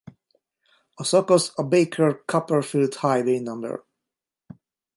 [0.93, 3.77] A szakasz a Baker–Copperfield Highway No.